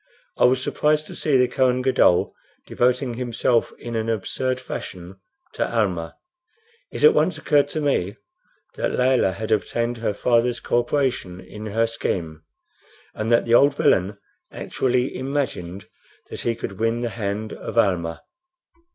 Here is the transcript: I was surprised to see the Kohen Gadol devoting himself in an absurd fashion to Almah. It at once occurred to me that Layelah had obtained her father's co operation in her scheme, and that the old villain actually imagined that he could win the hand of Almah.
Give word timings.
I 0.39 0.45
was 0.45 0.63
surprised 0.63 1.05
to 1.05 1.15
see 1.15 1.37
the 1.37 1.47
Kohen 1.47 1.83
Gadol 1.83 2.33
devoting 2.65 3.13
himself 3.13 3.71
in 3.77 3.95
an 3.95 4.09
absurd 4.09 4.59
fashion 4.59 5.19
to 5.53 5.63
Almah. 5.71 6.15
It 6.89 7.03
at 7.03 7.13
once 7.13 7.37
occurred 7.37 7.67
to 7.67 7.81
me 7.81 8.17
that 8.77 8.95
Layelah 8.97 9.33
had 9.33 9.51
obtained 9.51 9.97
her 9.97 10.15
father's 10.15 10.59
co 10.59 10.79
operation 10.79 11.39
in 11.39 11.67
her 11.67 11.85
scheme, 11.85 12.41
and 13.13 13.31
that 13.31 13.45
the 13.45 13.53
old 13.53 13.75
villain 13.75 14.17
actually 14.51 15.15
imagined 15.15 15.87
that 16.31 16.41
he 16.41 16.55
could 16.55 16.79
win 16.79 17.01
the 17.01 17.09
hand 17.09 17.53
of 17.53 17.77
Almah. 17.77 18.21